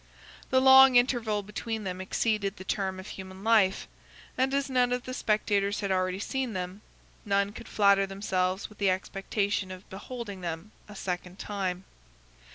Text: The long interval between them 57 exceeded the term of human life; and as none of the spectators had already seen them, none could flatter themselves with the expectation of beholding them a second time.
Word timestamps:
The 0.49 0.59
long 0.59 0.95
interval 0.95 1.43
between 1.43 1.83
them 1.83 1.99
57 1.99 2.01
exceeded 2.01 2.57
the 2.57 2.63
term 2.63 2.99
of 2.99 3.05
human 3.09 3.43
life; 3.43 3.87
and 4.35 4.51
as 4.51 4.67
none 4.67 4.91
of 4.91 5.03
the 5.03 5.13
spectators 5.13 5.81
had 5.81 5.91
already 5.91 6.17
seen 6.17 6.53
them, 6.53 6.81
none 7.23 7.51
could 7.51 7.67
flatter 7.67 8.07
themselves 8.07 8.67
with 8.67 8.79
the 8.79 8.89
expectation 8.89 9.69
of 9.69 9.87
beholding 9.91 10.41
them 10.41 10.71
a 10.87 10.95
second 10.95 11.37
time. 11.37 11.83